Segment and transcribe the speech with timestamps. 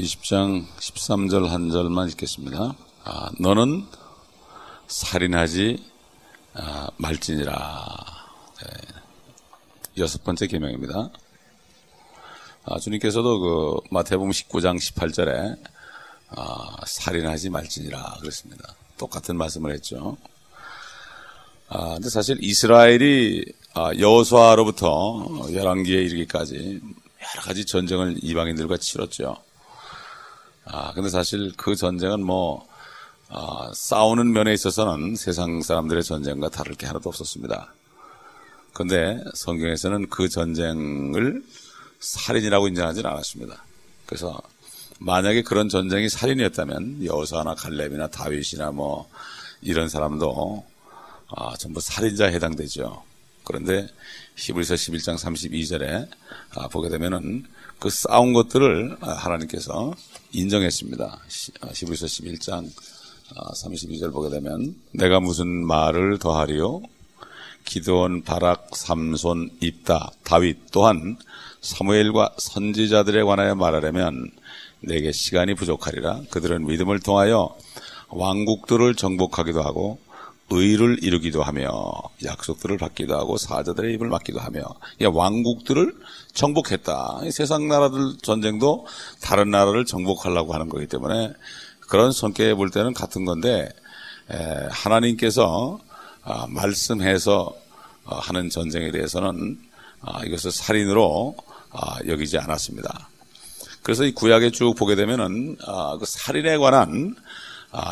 [0.00, 2.74] 20장 13절 한 절만 읽겠습니다.
[3.04, 3.86] 아, 너는
[4.88, 5.82] 살인하지
[6.54, 7.96] 아, 말지니라.
[8.60, 8.94] 네.
[9.98, 11.10] 여섯 번째 계명입니다.
[12.64, 15.58] 아, 주님께서도 그 마태복음 19장 18절에
[16.28, 18.74] 아, 살인하지 말지니라 그랬습니다.
[18.98, 20.16] 똑같은 말씀을 했죠.
[21.68, 23.44] 아, 근데 사실 이스라엘이
[23.74, 26.80] 아, 여호수아로부터 열왕기에 이르기까지
[27.34, 29.46] 여러 가지 전쟁을 이방인들과 치렀죠.
[30.66, 32.66] 아, 근데 사실 그 전쟁은 뭐,
[33.28, 37.72] 아, 싸우는 면에 있어서는 세상 사람들의 전쟁과 다를 게 하나도 없었습니다.
[38.72, 41.42] 근데 성경에서는 그 전쟁을
[42.00, 43.64] 살인이라고 인정하지는 않았습니다.
[44.04, 44.38] 그래서
[44.98, 49.08] 만약에 그런 전쟁이 살인이었다면 여호수아나 갈렙이나 다윗이나 뭐
[49.62, 50.64] 이런 사람도
[51.28, 53.02] 아, 전부 살인자에 해당되죠.
[53.44, 53.88] 그런데
[54.36, 56.08] 히브리서 11장 32절에
[56.54, 57.46] 아, 보게 되면은
[57.78, 59.94] 그 싸운 것들을 하나님께서
[60.32, 61.04] 인정했습니다.
[61.04, 62.70] 아, 히브리서 11장
[63.34, 66.82] 32절 아, 보게 되면 내가 무슨 말을 더하리요?
[67.64, 71.16] 기도원, 바락, 삼손, 입다, 다윗 또한
[71.60, 74.30] 사무엘과 선지자들에 관하여 말하려면
[74.80, 76.22] 내게 시간이 부족하리라.
[76.30, 77.56] 그들은 믿음을 통하여
[78.08, 79.98] 왕국들을 정복하기도 하고
[80.50, 81.70] 의를 이루기도 하며
[82.24, 84.62] 약속들을 받기도 하고 사자들의 입을 막기도 하며
[85.02, 85.94] 왕국들을
[86.34, 87.22] 정복했다.
[87.32, 88.86] 세상 나라들 전쟁도
[89.20, 91.32] 다른 나라를 정복하려고 하는 거기 때문에
[91.80, 93.68] 그런 성격에 볼 때는 같은 건데
[94.70, 95.80] 하나님께서
[96.28, 97.54] 아, 말씀해서
[98.04, 99.58] 어, 하는 전쟁에 대해서는
[100.00, 101.36] 아, 이것을 살인으로
[101.70, 103.08] 아, 여기지 않았습니다.
[103.82, 105.56] 그래서 이 구약에 쭉 보게 되면은
[106.00, 107.14] 그 살인에 관한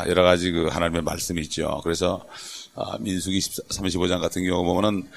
[0.07, 1.81] 여러 가지 그 하나님의 말씀이 있죠.
[1.83, 2.25] 그래서
[2.99, 5.07] 민수기 35장 같은 경우 보면은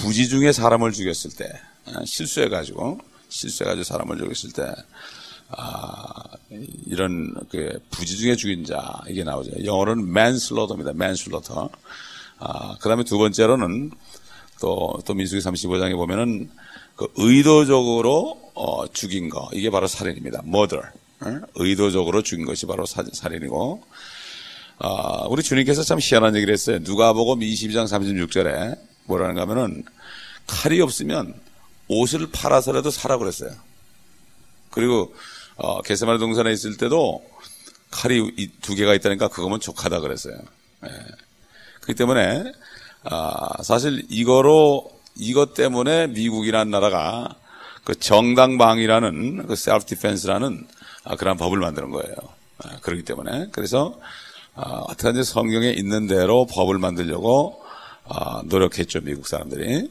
[0.00, 1.50] 부지 중에 사람을 죽였을 때
[1.86, 2.98] 어, 실수해 가지고
[3.28, 4.72] 실수해 가지고 사람을 죽였을 때
[5.48, 6.22] 아,
[6.86, 9.64] 이런 그 부지 중에 죽인 자 이게 나오죠.
[9.64, 10.90] 영어로는 manslaughterb니다.
[10.90, 11.68] manslaughter.
[12.38, 13.90] 아, 그다음에 두 번째로는
[14.60, 16.50] 또 또 민수기 35장에 보면은
[16.94, 20.42] 그 의도적으로 어, 죽인 거 이게 바로 살인입니다.
[20.44, 20.88] murder.
[21.22, 21.40] 어?
[21.54, 23.82] 의도적으로 죽인 것이 바로 사, 살인이고
[24.82, 26.78] 아, 우리 주님께서 참 희한한 얘기를 했어요.
[26.80, 29.84] 누가복음 22장 36절에 뭐라는가 하면은
[30.46, 31.34] 칼이 없으면
[31.88, 33.50] 옷을 팔아서라도 사라 그랬어요.
[34.70, 35.14] 그리고
[35.56, 37.22] 어, 게세마리 동산에 있을 때도
[37.90, 40.36] 칼이 두 개가 있다니까 그거면 족하다 그랬어요.
[40.86, 40.88] 예.
[41.82, 42.50] 그렇기 때문에
[43.04, 47.34] 아, 사실 이거로 이것 때문에 미국이라는 나라가
[47.84, 50.66] 그 정당방위라는 그 셀프 디펜스라는
[51.04, 52.14] 아, 그런 법을 만드는 거예요.
[52.64, 57.62] 아, 그렇기 때문에 그래서 아, 어떻게든지 성경에 있는 대로 법을 만들려고
[58.04, 59.90] 아, 노력했죠 미국 사람들이.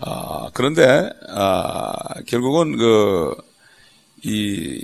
[0.00, 1.92] 아, 그런데 아,
[2.26, 3.46] 결국은 그
[4.26, 4.82] 이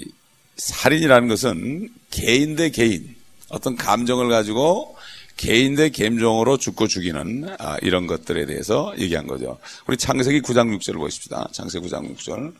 [0.57, 3.17] 살인이라는 것은 개인 대 개인
[3.49, 4.97] 어떤 감정을 가지고
[5.37, 9.59] 개인 대 감정으로 죽고 죽이는 아, 이런 것들에 대해서 얘기한 거죠.
[9.89, 11.49] 우리 창세기 9장 6절을 보십시다.
[11.53, 12.55] 창세기 9장 6절.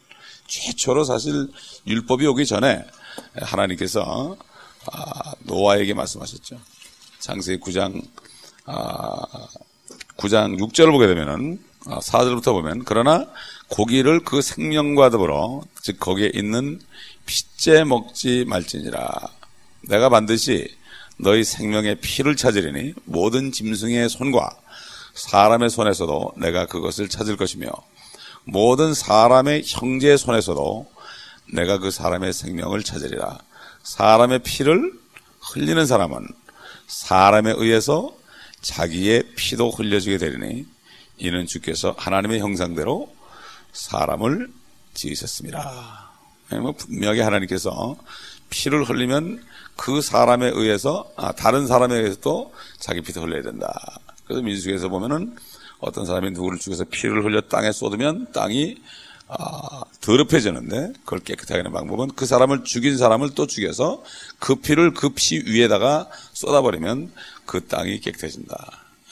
[0.49, 1.47] 최초로 사실
[1.87, 2.85] 율법이 오기 전에
[3.37, 4.37] 하나님께서
[4.91, 6.59] 아, 노아에게 말씀하셨죠.
[7.21, 8.03] 창세기 9장
[8.67, 9.23] 아,
[10.17, 13.27] 9장 6절을 보게 되면은 4절부터 아, 보면 그러나
[13.69, 16.81] 고기를 그 생명과 더불어 즉 거기에 있는
[17.27, 19.11] 피째 먹지 말지니라
[19.89, 20.69] 내가 반드시
[21.19, 24.51] 너희 생명의 피를 찾으리니 모든 짐승의 손과
[25.15, 27.69] 사람의 손에서도 내가 그것을 찾을 것이며
[28.45, 30.91] 모든 사람의 형제의 손에서도
[31.53, 33.39] 내가 그 사람의 생명을 찾으리라
[33.83, 34.93] 사람의 피를
[35.41, 36.27] 흘리는 사람은
[36.87, 38.15] 사람에 의해서
[38.61, 40.67] 자기의 피도 흘려지게 되리니
[41.19, 43.15] 이는 주께서 하나님의 형상대로
[43.73, 44.53] 사람을
[44.95, 46.11] 지으셨습니다.
[46.61, 47.97] 뭐 분명하게 하나님께서
[48.51, 49.43] 피를 흘리면
[49.77, 53.99] 그 사람에 의해서 아, 다른 사람에 의해서 도 자기 피도 흘려야 된다.
[54.25, 55.37] 그래서 민수기에서 보면은
[55.81, 58.77] 어떤 사람이 누구를 죽여서 피를 흘려 땅에 쏟으면 땅이
[59.29, 64.03] 아, 더럽혀지는데 그걸 깨끗하게 하는 방법은 그 사람을 죽인 사람을 또 죽여서
[64.39, 67.13] 그 피를 그 피 위에다가 쏟아버리면
[67.47, 68.55] 그 땅이 깨끗해진다.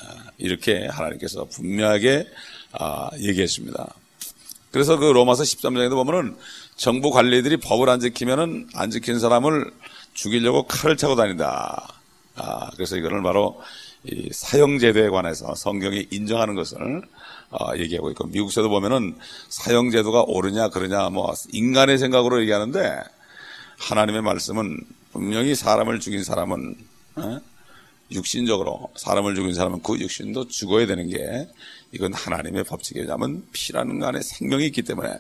[0.02, 2.26] 아, 이렇게 하나님께서 분명하게
[2.72, 3.94] 아, 얘기했습니다.
[4.72, 6.36] 그래서 그 로마서 13장에도 보면은
[6.76, 9.72] 정부 관리들이 법을 안 지키면은 안 지킨 사람을
[10.14, 11.94] 죽이려고 칼을 차고 다닌다.
[12.36, 13.60] 아, 그래서 이거는 바로
[14.32, 17.02] 사형제도에 관해서 성경이 인정하는 것을
[17.50, 19.16] 어, 얘기하고 있고 미국에도 보면은
[19.48, 23.02] 사형제도가 옳으냐 그러냐 뭐 인간의 생각으로 얘기하는데
[23.78, 24.78] 하나님의 말씀은
[25.12, 26.76] 분명히 사람을 죽인 사람은
[27.16, 27.40] 어?
[28.12, 31.48] 육신적으로 사람을 죽인 사람은 그 육신도 죽어야 되는 게
[31.92, 35.12] 이건 하나님의 법칙이냐면 피라는 거 안에 생명이 있기 때문에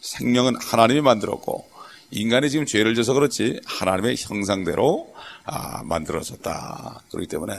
[0.00, 1.68] 생명은 하나님이 만들었고
[2.10, 5.12] 인간이 지금 죄를 져서 그렇지 하나님의 형상대로
[5.44, 7.02] 아, 만들어졌다.
[7.10, 7.54] 그렇기 때문에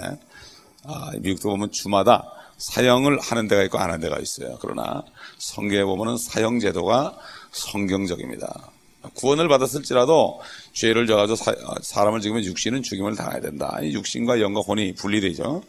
[0.88, 4.57] 아, 미국도 보면 주마다 사형을 하는 데가 있고 안 하는 데가 있어요.
[4.62, 5.04] 그러나
[5.38, 7.18] 성경에 보면은 사형 제도가
[7.51, 8.72] 성경적입니다.
[9.13, 10.42] 구원을 받았을지라도
[10.74, 11.36] 죄를 져가지고
[11.81, 13.78] 사, 람을 죽이면 육신은 죽임을 당해야 된다.
[13.81, 15.62] 이 육신과 영과 혼이 분리되죠.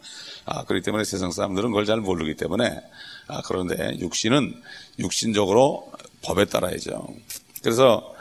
[0.45, 2.81] 아, 그렇기 때문에 세상 사람들은 그걸 잘 모르기 때문에
[3.27, 4.61] 아, 그런데 육신은
[4.99, 5.91] 육신적으로
[6.23, 7.07] 법에 따라야죠.
[7.61, 8.13] 그래서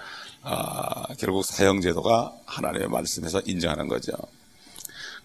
[0.42, 4.12] 아, 결국 사형 제도가 하나님의 말씀에서 인정하는 거죠.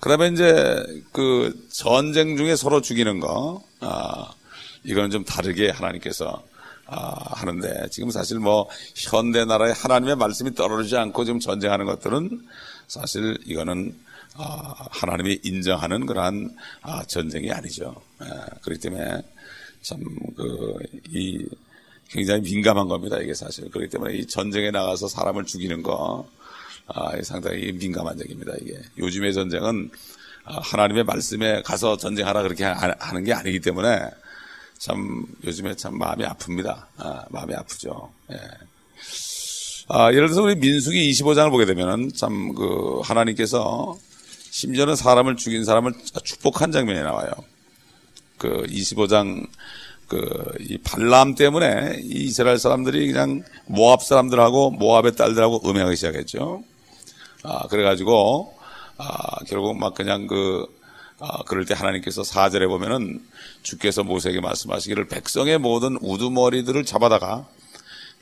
[0.03, 0.83] 그다음에 이제
[1.13, 4.33] 그 전쟁 중에 서로 죽이는 거, 아,
[4.83, 6.43] 이거는 좀 다르게 하나님께서
[6.87, 12.41] 아, 하는데 지금 사실 뭐 현대 나라에 하나님의 말씀이 떨어지지 않고 지금 전쟁하는 것들은
[12.87, 13.95] 사실 이거는
[14.35, 17.95] 아, 하나님이 인정하는 그러한 아, 전쟁이 아니죠.
[18.23, 18.27] 예,
[18.61, 19.21] 그렇기 때문에
[19.83, 19.99] 참
[20.35, 20.77] 그
[21.11, 21.45] 이
[22.09, 23.19] 굉장히 민감한 겁니다.
[23.19, 26.27] 이게 사실 그렇기 때문에 이 전쟁에 나가서 사람을 죽이는 거
[26.87, 28.53] 아, 상당히 민감한 얘기입니다.
[28.61, 29.89] 이게 요즘의 전쟁은
[30.45, 34.09] 아, 하나님의 말씀에 가서 전쟁하라 그렇게 하는 게 아니기 때문에
[34.79, 36.85] 참 요즘에 참 마음이 아픕니다.
[36.97, 38.11] 아, 마음이 아프죠.
[38.31, 38.37] 예.
[39.89, 43.97] 아, 예를 들어서 우리 민수기 25장을 보게 되면은 참 그 하나님께서
[44.51, 45.93] 심지어는 사람을 죽인 사람을
[46.23, 47.31] 축복한 장면이 나와요.
[48.37, 49.47] 그 25장
[50.07, 56.63] 그 이 발람 때문에 이 이스라엘 사람들이 그냥 모압 사람들하고 모압의 딸들하고 음행하기 시작했죠.
[57.43, 58.57] 아, 그래가지고,
[58.97, 60.65] 아, 결국 막 그냥 그,
[61.19, 63.21] 아, 그럴 때 하나님께서 사절에 보면은
[63.61, 67.47] 주께서 모세에게 말씀하시기를 백성의 모든 우두머리들을 잡아다가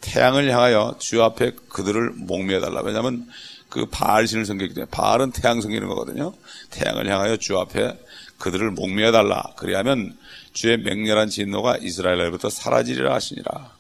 [0.02, 2.82] 태양을 향하여 주 앞에 그들을 목매달라.
[2.82, 3.28] 왜냐하면
[3.70, 6.34] 그 바알신을 섬기기 때문에 바알은 태양 섬기는 거거든요.
[6.72, 7.98] 태양을 향하여 주 앞에
[8.40, 9.54] 그들을 목매달라.
[9.56, 10.18] 그리하면
[10.52, 13.72] 주의 맹렬한 진노가 이스라엘로부터 사라지리라 하시니라.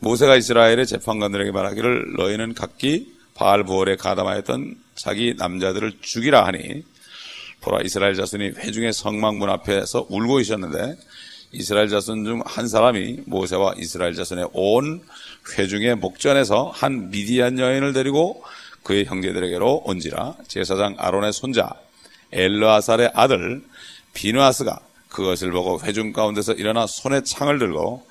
[0.00, 6.84] 모세가 이스라엘의 재판관들에게 말하기를 너희는 각기 바알 부월에 가담하였던 자기 남자들을 죽이라 하니
[7.60, 10.96] 보라 이스라엘 자손이 회중의 성막문 앞에서 울고 있었는데
[11.52, 15.02] 이스라엘 자손 중 한 사람이 모세와 이스라엘 자손의 온
[15.56, 18.42] 회중의 목전에서 한 미디안 여인을 데리고
[18.82, 20.34] 그의 형제들에게로 온지라.
[20.46, 21.70] 제사장 아론의 손자
[22.32, 23.64] 엘르아살의 아들
[24.12, 24.78] 비누아스가
[25.08, 28.06] 그것을 보고 회중 가운데서 일어나 손에 창을 들고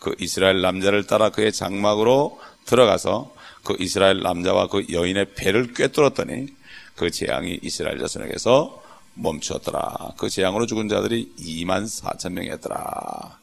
[0.00, 3.32] 그 이스라엘 남자를 따라 그의 장막으로 들어가서
[3.64, 6.48] 그 이스라엘 남자와 그 여인의 배를 꿰뚫었더니
[6.96, 8.82] 그 재앙이 이스라엘 자손에게서
[9.14, 10.14] 멈추었더라.
[10.16, 13.38] 그 재앙으로 죽은 자들이 2만 4천 명이었더라.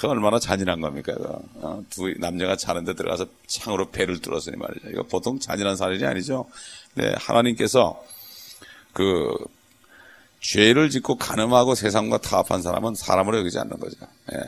[0.00, 1.14] 그 얼마나 잔인한 겁니까?
[1.16, 1.84] 어?
[1.90, 4.88] 두 남녀가 자는데 들어가서 창으로 배를 뚫었으니 말이죠.
[4.88, 6.46] 이거 보통 잔인한 사례이 아니죠.
[6.94, 8.02] 네, 하나님께서
[8.92, 9.32] 그
[10.40, 13.96] 죄를 짓고 가늠하고 세상과 타협한 사람은 사람으로 여기지 않는 거죠.
[14.32, 14.38] 예.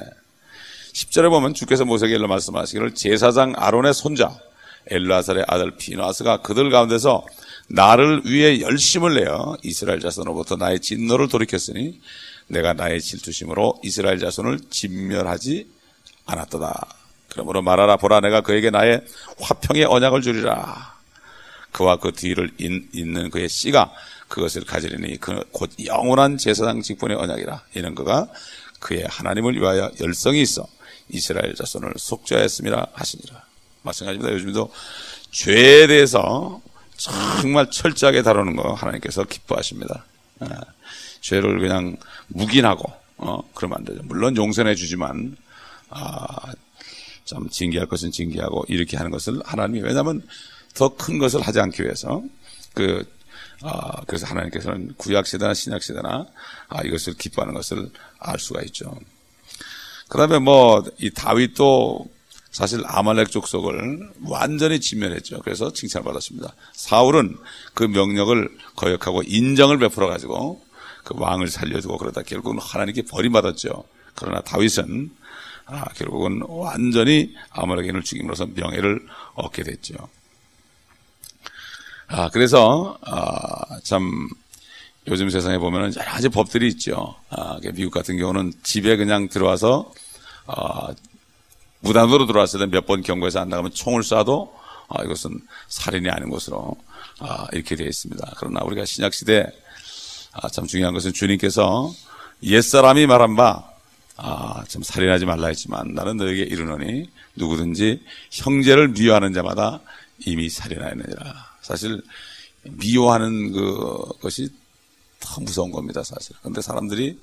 [0.94, 4.36] 10절에 보면 주께서 모세에게 일러 말씀하시기를 제사장 아론의 손자
[4.86, 7.26] 엘라살의 아들 피나스가 그들 가운데서
[7.68, 12.00] 나를 위해 열심을 내어 이스라엘 자손으로부터 나의 진노를 돌이켰으니
[12.46, 15.66] 내가 나의 질투심으로 이스라엘 자손을 진멸하지
[16.26, 16.86] 않았도다.
[17.30, 19.02] 그러므로 말하라 보라 내가 그에게 나의
[19.40, 20.94] 화평의 언약을 주리라.
[21.72, 23.90] 그와 그 뒤를 잇는 그의 씨가
[24.28, 27.62] 그것을 가지리니 그 곧 영원한 제사장 직분의 언약이라.
[27.74, 28.28] 이는 그가
[28.78, 30.68] 그의 하나님을 위하여 열성이 있어
[31.08, 33.42] 이스라엘 자손을 속죄하였습니다 하시니라.
[33.82, 34.34] 마찬가지입니다.
[34.34, 34.72] 요즘도
[35.30, 36.60] 죄에 대해서
[36.96, 40.04] 정말 철저하게 다루는 거 하나님께서 기뻐하십니다.
[40.40, 40.46] 아,
[41.20, 41.96] 죄를 그냥
[42.28, 44.00] 묵인하고 어, 그러면 안 되죠.
[44.04, 45.36] 물론 용서해 주지만
[45.90, 46.52] 아,
[47.24, 50.22] 참 징계할 것은 징계하고 이렇게 하는 것을 하나님이 왜냐하면
[50.74, 52.22] 더 큰 것을 하지 않기 위해서
[52.74, 53.04] 그
[53.62, 56.26] 아, 그래서 하나님께서는 구약 시대나 신약 시대나
[56.68, 58.98] 아, 이것을 기뻐하는 것을 알 수가 있죠.
[60.14, 62.06] 그다음에 뭐 이 다윗도
[62.52, 65.40] 사실 아말렉 족속을 완전히 진멸했죠.
[65.42, 66.54] 그래서 칭찬을 받았습니다.
[66.72, 67.36] 사울은
[67.74, 70.64] 그 명령을 거역하고 인정을 베풀어 가지고
[71.02, 73.82] 그 왕을 살려주고 그러다 결국은 하나님께 버림받았죠.
[74.14, 75.10] 그러나 다윗은
[75.66, 79.04] 아, 결국은 완전히 아말렉인을 죽임으로써 명예를
[79.34, 79.94] 얻게 됐죠.
[82.06, 84.28] 아, 그래서 아, 참
[85.08, 87.16] 요즘 세상에 보면은 여러 가지 법들이 있죠.
[87.30, 89.92] 아, 미국 같은 경우는 집에 그냥 들어와서
[90.46, 90.92] 아,
[91.80, 94.50] 무단으로 들어왔을 때 몇 번 경고해서 안 나가면 총을 쏴도
[94.88, 96.76] 아, 이것은 살인이 아닌 것으로
[97.20, 98.34] 아, 이렇게 되어 있습니다.
[98.36, 99.46] 그러나 우리가 신약 시대
[100.32, 101.92] 아, 참 중요한 것은 주님께서
[102.44, 103.64] 옛 사람이 말한 바
[104.16, 109.80] 아, 참 살인하지 말라 했지만 나는 너에게 이르노니 누구든지 형제를 미워하는 자마다
[110.20, 111.34] 이미 살인하였느니라.
[111.62, 112.00] 사실
[112.62, 114.48] 미워하는 그 것이
[115.20, 116.36] 더 무서운 겁니다, 사실.
[116.40, 117.18] 그런데 사람들이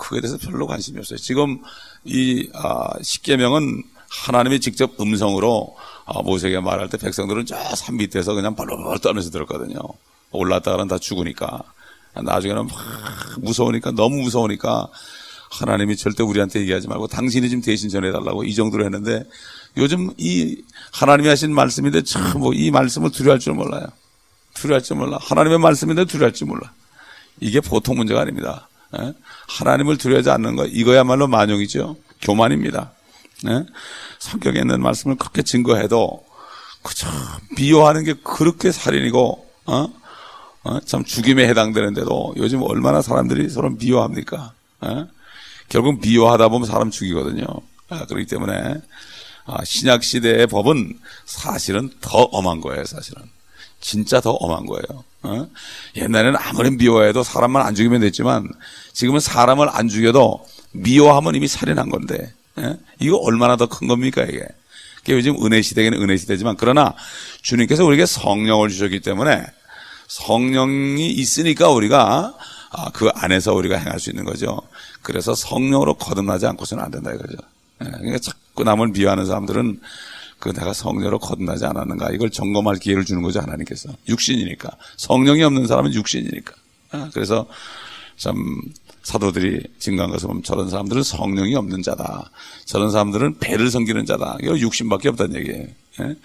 [0.00, 1.18] 그에 대해서 별로 관심이 없어요.
[1.18, 1.60] 지금
[2.04, 5.76] 이 아, 십계명은 하나님이 직접 음성으로
[6.06, 9.78] 어, 모세가 말할 때 백성들은 저 산 밑에서 그냥 벌벌 떨면서 들었거든요.
[10.32, 11.62] 올랐다가는 다 죽으니까.
[12.14, 12.76] 나중에는 막
[13.38, 14.88] 무서우니까 너무 무서우니까
[15.52, 19.24] 하나님이 절대 우리한테 얘기하지 말고 당신이 좀 대신 전해달라고 이 정도로 했는데
[19.76, 20.56] 요즘 이
[20.92, 23.86] 하나님이 하신 말씀인데 참 뭐 이 말씀을 두려워할 줄 몰라요.
[24.54, 25.18] 두려워할 줄 몰라.
[25.20, 26.72] 하나님의 말씀인데 두려워할 줄 몰라.
[27.38, 28.68] 이게 보통 문제가 아닙니다.
[28.98, 29.12] 예?
[29.48, 31.96] 하나님을 두려워하지 않는 거 이거야말로 만용이죠.
[32.22, 32.92] 교만입니다.
[33.48, 33.64] 예?
[34.18, 36.24] 성경에 있는 말씀을 그렇게 증거해도
[36.82, 37.08] 그저
[37.56, 39.88] 미워하는 게 그렇게 살인이고 어?
[40.64, 40.80] 어?
[40.80, 44.52] 참 죽임에 해당되는데도 요즘 얼마나 사람들이 서로 미워합니까?
[44.80, 45.08] 어?
[45.68, 47.46] 결국 미워하다 보면 사람 죽이거든요.
[47.88, 48.80] 아, 그렇기 때문에
[49.46, 52.84] 아, 신약 시대의 법은 사실은 더 엄한 거예요.
[52.84, 53.22] 사실은
[53.80, 55.04] 진짜 더 엄한 거예요.
[55.22, 55.46] 어?
[55.96, 58.48] 옛날에는 아무리 미워해도 사람만 안 죽이면 됐지만
[58.92, 62.76] 지금은 사람을 안 죽여도 미워하면 이미 살인한 건데 예?
[63.00, 64.44] 이거 얼마나 더 큰 겁니까 이게?
[65.08, 66.94] 요즘 은혜 시대에는 은혜 시대지만 그러나
[67.42, 69.44] 주님께서 우리에게 성령을 주셨기 때문에
[70.08, 72.34] 성령이 있으니까 우리가
[72.72, 74.60] 아, 그 안에서 우리가 행할 수 있는 거죠.
[75.02, 77.36] 그래서 성령으로 거듭나지 않고서는 안 된다 이거죠.
[77.82, 79.80] 예, 그러니까 자꾸 남을 미워하는 사람들은
[80.40, 85.94] 그 내가 성령으로 거듭나지 않았는가 이걸 점검할 기회를 주는 거죠 하나님께서 육신이니까 성령이 없는 사람은
[85.94, 86.54] 육신이니까.
[86.92, 87.46] 아, 그래서
[88.16, 88.34] 참
[89.02, 92.30] 사도들이 증거한 것을 보면 저런 사람들은 성령이 없는 자다.
[92.64, 94.38] 저런 사람들은 배를 섬기는 자다.
[94.42, 95.66] 이거 육신밖에 없다는 얘기예요.
[96.00, 96.16] 예?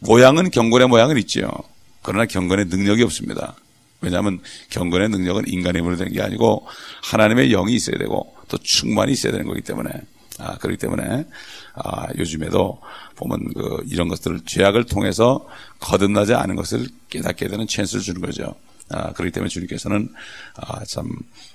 [0.00, 1.50] 모양은 경건의 모양은 있지요.
[2.02, 3.54] 그러나 경건의 능력이 없습니다.
[4.00, 6.66] 왜냐하면 경건의 능력은 인간의 힘으로 된 게 아니고
[7.02, 9.90] 하나님의 영이 있어야 되고 또 충만이 있어야 되는 거기 때문에
[10.40, 11.26] 아, 그렇기 때문에
[11.74, 12.80] 아, 요즘에도
[13.16, 15.46] 보면 그 이런 것들을 죄악을 통해서
[15.78, 18.54] 거듭나지 않은 것을 깨닫게 되는 찬스를 주는 거죠.
[18.88, 20.08] 아, 그렇기 때문에 주님께서는
[20.56, 21.08] 아, 참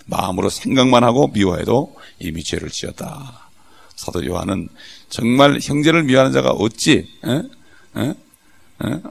[0.06, 3.50] 마음으로 생각만 하고 미워해도 이미 죄를 지었다.
[3.96, 4.70] 사도 요한은
[5.10, 8.02] 정말 형제를 미워하는 자가 어찌 에?
[8.02, 8.10] 에?
[8.10, 9.02] 에?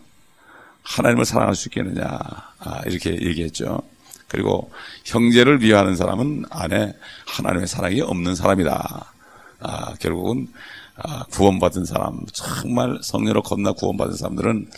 [0.83, 2.19] 하나님을 사랑할 수 있겠느냐
[2.59, 3.81] 아, 이렇게 얘기했죠.
[4.29, 4.71] 그리고
[5.05, 6.93] 형제를 미워하는 사람은 안에
[7.27, 9.14] 하나님의 사랑이 없는 사람이다.
[9.61, 10.49] 아, 결국은
[10.97, 14.71] 아, 구원받은 사람 정말 성녀로 겁나 구원받은 사람들은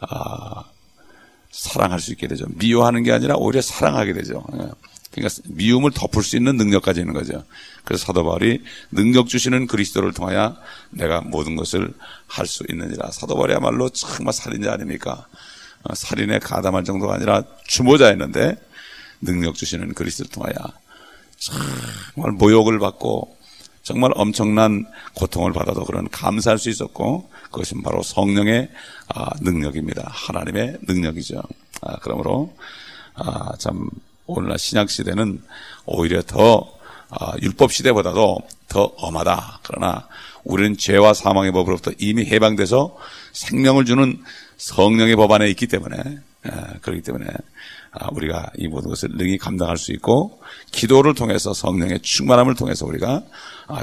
[0.00, 0.64] 아,
[1.50, 2.46] 사랑할 수 있게 되죠.
[2.56, 4.44] 미워하는 게 아니라 오히려 사랑하게 되죠.
[4.60, 4.68] 예.
[5.10, 7.42] 그러니까 미움을 덮을 수 있는 능력까지 있는 거죠.
[7.84, 10.56] 그래서 사도 바울이 능력 주시는 그리스도를 통하여
[10.90, 11.92] 내가 모든 것을
[12.26, 13.10] 할 수 있느니라.
[13.10, 15.26] 사도 바울이야말로 정말 살인자 아닙니까?
[15.84, 18.56] 어, 살인에 가담할 정도가 아니라 주모자였는데
[19.22, 20.54] 능력 주시는 그리스도를 통하여
[21.38, 23.37] 정말 모욕을 받고
[23.82, 28.70] 정말 엄청난 고통을 받아도 그런 감사할 수 있었고 그것은 바로 성령의
[29.08, 30.08] 아, 능력입니다.
[30.08, 31.42] 하나님의 능력이죠.
[31.82, 32.54] 아, 그러므로
[33.14, 33.88] 아, 참
[34.26, 35.42] 오늘날 신약 시대는
[35.86, 36.76] 오히려 더
[37.40, 39.60] 율법 시대보다도 더 엄하다.
[39.62, 40.06] 그러나
[40.44, 42.96] 우리는 죄와 사망의 법으로부터 이미 해방돼서
[43.32, 44.22] 생명을 주는
[44.58, 46.18] 성령의 법 안에 있기 때문에
[46.82, 47.26] 그렇기 때문에
[48.12, 50.40] 우리가 이 모든 것을 능히 감당할 수 있고
[50.70, 53.22] 기도를 통해서 성령의 충만함을 통해서 우리가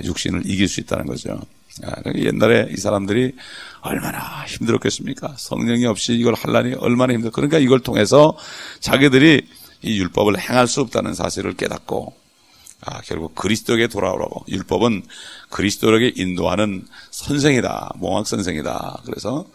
[0.03, 1.39] 육신을 이길 수 있다는 거죠.
[1.75, 3.35] 그러니까 옛날에 이 사람들이
[3.81, 5.35] 얼마나 힘들었겠습니까?
[5.37, 7.31] 성령이 없이 이걸 할라니 얼마나 힘들.
[7.31, 8.37] 그러니까 이걸 통해서
[8.79, 9.45] 자기들이
[9.81, 12.15] 이 율법을 행할 수 없다는 사실을 깨닫고
[12.85, 15.03] 아, 결국 그리스도에게 돌아오라고 율법은
[15.49, 19.01] 그리스도에게 인도하는 선생이다, 몽학 선생이다.
[19.05, 19.45] 그래서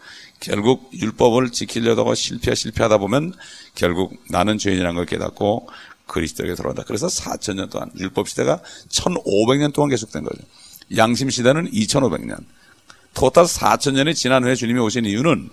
[0.40, 3.34] 결국 율법을 지키려다가 실패 실패하다 보면
[3.74, 5.68] 결국 나는 죄인이라는 걸 깨닫고
[6.06, 6.82] 그리스도에게 돌아온다.
[6.84, 10.42] 그래서 4천 년 동안 율법 시대가 1,500년 동안 계속된 거죠.
[10.96, 12.38] 양심 시대는 2,500년.
[13.14, 15.50] 토탈 4천 년이 지난 후에 주님이 오신 이유는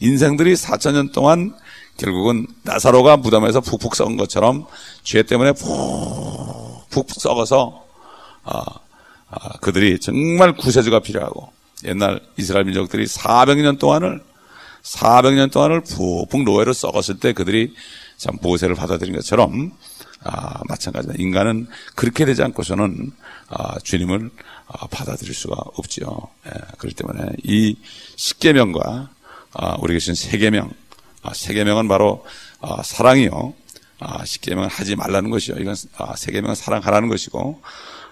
[0.00, 1.54] 인생들이 4천 년 동안
[1.96, 4.66] 결국은 나사로가 무덤에서 푹푹 썩은 것처럼
[5.02, 6.25] 죄 때문에 푹
[6.96, 7.84] 푹 썩어서
[8.44, 8.62] 아,
[9.28, 11.52] 아, 그들이 정말 구세주가 필요하고
[11.84, 14.22] 옛날 이스라엘 민족들이 400년 동안을
[14.82, 17.74] 400년 동안을 푹푹 노예로 썩었을 때 그들이
[18.16, 19.72] 참 모세를 받아들인 것처럼
[20.24, 21.14] 아, 마찬가지다.
[21.18, 23.12] 인간은 그렇게 되지 않고서는
[23.48, 24.30] 아, 주님을
[24.68, 26.08] 아, 받아들일 수가 없지요.
[26.46, 27.76] 예, 그렇기 때문에 이
[28.16, 29.10] 십계명과
[29.52, 30.70] 아, 우리 계신 세계명,
[31.22, 32.24] 아, 세계명은 바로
[32.60, 33.54] 아, 사랑이요.
[33.98, 35.56] 아, 십계명은 하지 말라는 것이요.
[35.58, 37.60] 이건 아, 세계명은 사랑하라는 것이고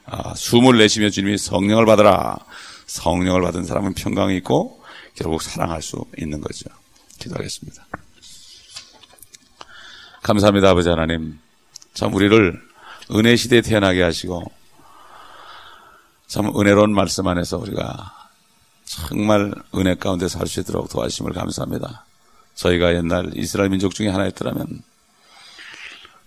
[0.07, 2.39] 아, 숨을 내쉬며 주님이 성령을 받으라.
[2.87, 4.83] 성령을 받은 사람은 평강이 있고
[5.15, 6.67] 결국 사랑할 수 있는 거죠.
[7.19, 7.87] 기도하겠습니다.
[10.23, 11.39] 감사합니다, 아버지 하나님.
[11.93, 12.61] 참 우리를
[13.13, 14.43] 은혜 시대에 태어나게 하시고
[16.27, 18.13] 참 은혜로운 말씀 안에서 우리가
[18.85, 22.05] 정말 은혜 가운데 살 수 있도록 도와주심을 감사합니다.
[22.55, 24.83] 저희가 옛날 이스라엘 민족 중에 하나였더라면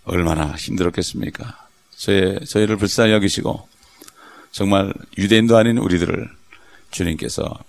[0.07, 1.67] 얼마나 힘들었겠습니까?
[1.97, 3.67] 저희, 저희를 불쌍히 여기시고
[4.51, 6.29] 정말 유대인도 아닌 우리들을
[6.91, 7.59] 주님께서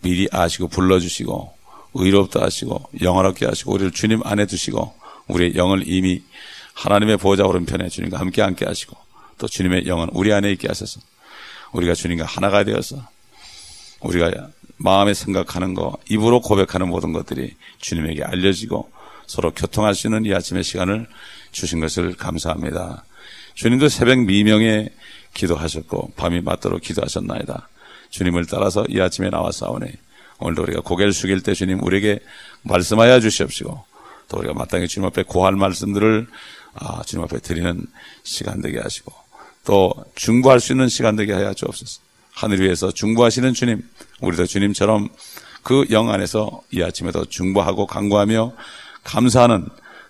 [0.00, 1.54] 미리 아시고 불러주시고
[1.94, 4.94] 의롭다 하시고 영원롭게 하시고 우리를 주님 안에 두시고
[5.28, 6.22] 우리의 영을 이미
[6.74, 8.96] 하나님의 보좌 오른편에 주님과 함께 함께 하시고
[9.38, 11.00] 또 주님의 영은 우리 안에 있게 하셔서
[11.72, 13.06] 우리가 주님과 하나가 되어서
[14.00, 14.30] 우리가
[14.78, 18.90] 마음에 생각하는 거, 입으로 고백하는 모든 것들이 주님에게 알려지고
[19.26, 21.06] 서로 교통할 수 있는 이 아침의 시간을
[21.56, 23.04] 주신 것을 감사합니다.
[23.54, 24.90] 주님도 새벽 미명에
[25.32, 27.68] 기도하셨고 밤이 맞도록 기도하셨나이다.
[28.10, 29.86] 주님을 따라서 이 아침에 나와싸우니
[30.38, 32.20] 오늘도 우리가 고개를 숙일 때 주님 우리에게
[32.62, 33.84] 말씀하여 주시옵시고
[34.28, 36.26] 또 우리가 마땅히 주님 앞에 고할 말씀들을
[36.74, 37.86] 아, 주님 앞에 드리는
[38.22, 39.10] 시간 되게 하시고
[39.64, 42.00] 또 중보할 수 있는 시간 되게 하여 주옵소서.
[42.34, 43.82] 하늘 위에서 중보하시는 주님,
[44.20, 45.08] 우리도 주님처럼
[45.62, 48.52] 그 영 안에서 이 아침에도 중보하고 강구하며
[49.04, 49.66] 감사하는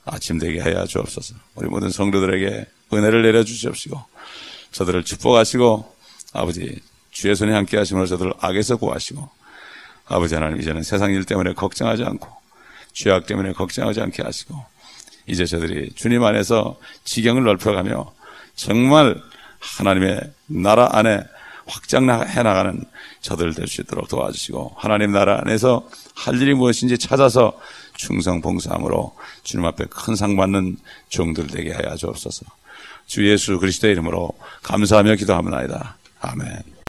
[0.07, 1.35] 아침 되게 하여 주옵소서.
[1.57, 4.01] 우리 모든 성도들에게 은혜를 내려 주시옵시고
[4.73, 5.95] 저들을 축복하시고
[6.33, 9.29] 아버지 주의 손에 함께 하심으로 저들을 악에서 구하시고
[10.07, 12.29] 아버지 하나님 이제는 세상 일 때문에 걱정하지 않고
[12.93, 14.55] 죄악 때문에 걱정하지 않게 하시고
[15.27, 18.13] 이제 저들이 주님 안에서 지경을 넓혀가며
[18.55, 19.21] 정말
[19.59, 21.21] 하나님의 나라 안에
[21.67, 22.85] 확장해 나가는
[23.23, 27.59] 저들 될 수 있도록 도와주시고 하나님 나라 안에서 할 일이 무엇인지 찾아서
[27.97, 30.77] 충성 봉사함으로 주님 앞에 큰 상 받는
[31.09, 32.47] 종들 되게 하여 주옵소서.
[33.07, 35.97] 주 예수 그리스도의 이름으로 감사하며 기도합니다.
[36.21, 36.76] 아멘.